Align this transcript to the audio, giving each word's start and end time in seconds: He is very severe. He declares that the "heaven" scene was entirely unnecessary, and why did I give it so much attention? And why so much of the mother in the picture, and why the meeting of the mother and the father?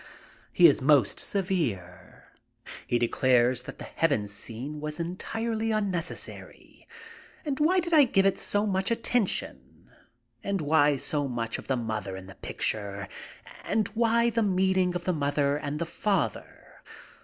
He 0.51 0.65
is 0.67 0.79
very 0.79 1.05
severe. 1.05 2.23
He 2.87 2.97
declares 2.97 3.61
that 3.61 3.77
the 3.77 3.83
"heaven" 3.85 4.27
scene 4.27 4.79
was 4.79 4.99
entirely 4.99 5.69
unnecessary, 5.71 6.87
and 7.45 7.59
why 7.59 7.79
did 7.79 7.93
I 7.93 8.05
give 8.05 8.25
it 8.25 8.39
so 8.39 8.65
much 8.65 8.89
attention? 8.89 9.91
And 10.43 10.59
why 10.59 10.95
so 10.95 11.27
much 11.27 11.59
of 11.59 11.67
the 11.67 11.77
mother 11.77 12.17
in 12.17 12.25
the 12.25 12.33
picture, 12.33 13.07
and 13.63 13.89
why 13.89 14.31
the 14.31 14.41
meeting 14.41 14.95
of 14.95 15.03
the 15.03 15.13
mother 15.13 15.55
and 15.55 15.77
the 15.77 15.85
father? 15.85 16.81